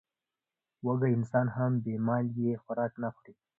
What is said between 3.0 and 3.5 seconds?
نه خوري.